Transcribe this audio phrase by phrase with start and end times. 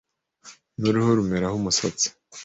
[0.79, 2.07] n’uruhu rumeraho umusatsi